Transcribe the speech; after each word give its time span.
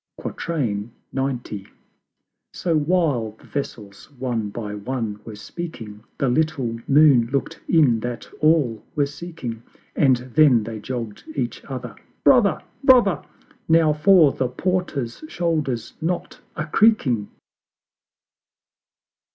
XC. 0.17 0.87
So 2.53 2.75
while 2.75 3.33
the 3.37 3.43
Vessels 3.43 4.09
one 4.17 4.49
by 4.49 4.73
one 4.73 5.19
were 5.25 5.35
speaking, 5.35 6.03
The 6.17 6.27
little 6.27 6.79
Moon 6.87 7.29
look'd 7.31 7.59
in 7.69 7.99
that 7.99 8.27
all 8.39 8.83
were 8.95 9.05
seeking: 9.05 9.61
And 9.95 10.15
then 10.33 10.63
they 10.63 10.79
jogg'd 10.79 11.25
each 11.35 11.63
other, 11.65 11.95
"Brother! 12.23 12.63
Brother! 12.83 13.21
Now 13.69 13.93
for 13.93 14.31
the 14.31 14.47
Porter's 14.47 15.23
shoulders' 15.27 15.93
knot 16.01 16.41
a 16.55 16.65
creaking!" 16.65 17.27